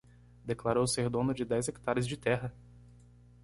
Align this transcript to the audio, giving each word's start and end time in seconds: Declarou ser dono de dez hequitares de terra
Declarou 0.43 0.87
ser 0.87 1.11
dono 1.11 1.31
de 1.31 1.45
dez 1.45 1.67
hequitares 1.67 2.07
de 2.07 2.17
terra 2.17 2.51